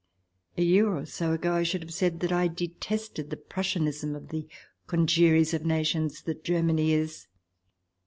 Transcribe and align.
A 0.57 0.63
year 0.63 0.87
or 0.95 1.05
so 1.05 1.31
ago 1.31 1.53
I 1.53 1.61
should 1.61 1.83
have 1.83 1.93
said 1.93 2.21
that 2.21 2.31
I 2.31 2.47
detested 2.47 3.29
the 3.29 3.37
Prussianism 3.37 4.15
of 4.15 4.29
the 4.29 4.47
congeries 4.87 5.53
of 5.53 5.63
nations 5.63 6.23
that 6.23 6.43
Germany 6.43 6.91
is. 6.91 7.27